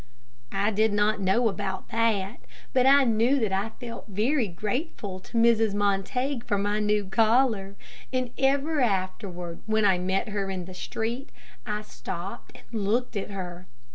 [0.55, 2.37] I did not know about that,
[2.73, 5.75] but I knew that I felt very grateful to Mrs.
[5.75, 7.75] Montague for my new collar,
[8.11, 11.29] and ever afterward, when I met her in the street,
[11.67, 13.67] I stopped and looked at her.